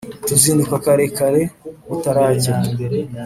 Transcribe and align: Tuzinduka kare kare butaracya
Tuzinduka 0.27 0.75
kare 0.85 1.05
kare 1.17 1.41
butaracya 1.87 2.53